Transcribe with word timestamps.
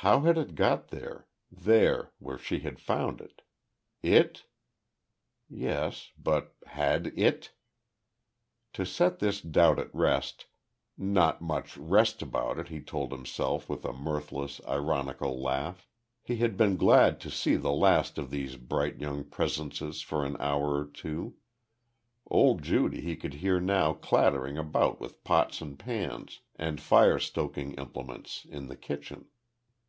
How 0.00 0.20
had 0.20 0.36
it 0.38 0.54
got 0.54 0.88
there 0.88 1.26
there 1.50 2.12
where 2.18 2.36
she 2.38 2.60
had 2.60 2.78
found 2.78 3.20
it? 3.20 3.42
It? 4.02 4.44
Yes, 5.48 6.12
but 6.16 6.54
had 6.66 7.06
it? 7.18 7.52
To 8.74 8.84
set 8.84 9.18
this 9.18 9.40
doubt 9.40 9.78
at 9.80 9.92
rest 9.94 10.46
not 10.98 11.40
much 11.40 11.76
"rest" 11.78 12.20
about 12.22 12.58
it, 12.58 12.68
he 12.68 12.80
told 12.82 13.10
himself 13.10 13.68
with 13.70 13.84
a 13.86 13.92
mirthless 13.94 14.60
ironical 14.68 15.40
laugh 15.42 15.88
he 16.22 16.36
had 16.36 16.58
been 16.58 16.76
glad 16.76 17.18
to 17.22 17.30
see 17.30 17.56
the 17.56 17.72
last 17.72 18.16
of 18.18 18.30
these 18.30 18.56
bright 18.56 19.00
young 19.00 19.24
presences 19.24 20.02
for 20.02 20.24
an 20.26 20.36
hour 20.38 20.78
or 20.78 20.84
two. 20.84 21.36
Old 22.26 22.62
Judy 22.62 23.00
he 23.00 23.16
could 23.16 23.34
hear 23.34 23.58
now 23.58 23.94
clattering 23.94 24.58
about 24.58 25.00
with 25.00 25.24
pots 25.24 25.62
and 25.62 25.76
pans 25.76 26.40
and 26.54 26.80
firestoking 26.82 27.76
implements 27.80 28.44
in 28.44 28.68
the 28.68 28.76
kitchen. 28.76 29.28